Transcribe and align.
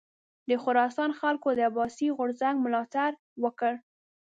د 0.49 0.51
خراسان 0.63 1.11
خلکو 1.19 1.49
د 1.53 1.59
عباسي 1.69 2.07
غورځنګ 2.17 2.55
ملاتړ 2.65 3.11
وکړ. 3.43 3.73